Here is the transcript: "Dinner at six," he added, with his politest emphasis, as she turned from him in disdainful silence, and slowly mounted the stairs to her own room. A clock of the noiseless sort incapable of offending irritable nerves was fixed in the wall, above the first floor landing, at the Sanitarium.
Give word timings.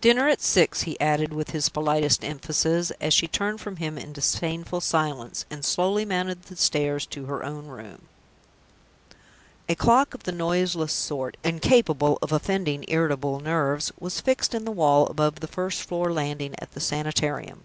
"Dinner 0.00 0.26
at 0.28 0.40
six," 0.40 0.82
he 0.82 0.98
added, 0.98 1.32
with 1.32 1.50
his 1.50 1.68
politest 1.68 2.24
emphasis, 2.24 2.90
as 3.00 3.14
she 3.14 3.28
turned 3.28 3.60
from 3.60 3.76
him 3.76 3.96
in 3.96 4.12
disdainful 4.12 4.80
silence, 4.80 5.44
and 5.48 5.64
slowly 5.64 6.04
mounted 6.04 6.42
the 6.42 6.56
stairs 6.56 7.06
to 7.06 7.26
her 7.26 7.44
own 7.44 7.68
room. 7.68 8.08
A 9.68 9.76
clock 9.76 10.12
of 10.12 10.24
the 10.24 10.32
noiseless 10.32 10.92
sort 10.92 11.36
incapable 11.44 12.18
of 12.20 12.32
offending 12.32 12.84
irritable 12.88 13.38
nerves 13.38 13.92
was 14.00 14.20
fixed 14.20 14.56
in 14.56 14.64
the 14.64 14.72
wall, 14.72 15.06
above 15.06 15.38
the 15.38 15.46
first 15.46 15.82
floor 15.84 16.12
landing, 16.12 16.56
at 16.58 16.72
the 16.72 16.80
Sanitarium. 16.80 17.62